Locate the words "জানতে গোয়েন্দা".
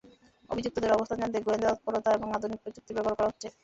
1.21-1.69